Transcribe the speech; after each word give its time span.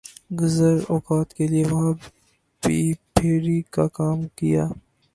گزر 0.39 0.75
اوقات 0.93 1.27
کیلئے 1.37 1.63
وہاں 1.71 1.93
بھی 2.63 2.79
پھیر 3.13 3.41
ی 3.49 3.61
کاکام 3.75 4.19
کیا۔ 4.37 4.63